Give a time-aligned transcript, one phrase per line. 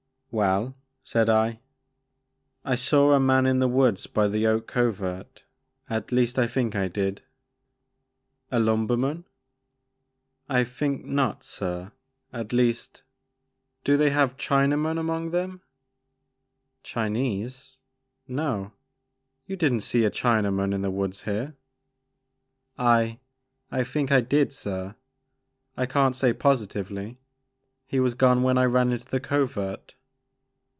[0.33, 1.59] Well, saidI.
[2.63, 5.43] I saw a man in the woods by the Oak Covert,
[5.89, 7.21] —at least I think I did.
[8.49, 9.25] A lumberman?'*
[10.47, 11.91] I think not sir—
[12.31, 13.03] at least,—
[13.83, 15.63] do they have Chinamen among them?'
[16.91, 17.75] Chinese?
[18.25, 18.71] No.
[19.47, 21.57] You did n' t see a Chinaman in the woods here?"
[22.77, 23.19] I—
[23.69, 24.95] I think I did sir,—
[25.75, 27.17] I can't say positively.
[27.85, 29.95] He was gone when I ran into the covert."